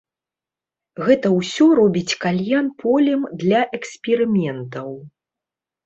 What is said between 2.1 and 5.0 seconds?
кальян полем для эксперыментаў.